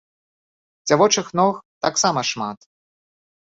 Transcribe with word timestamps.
Дзявочых 0.91 1.29
ног 1.41 1.55
таксама 1.89 2.21
шмат. 2.33 2.59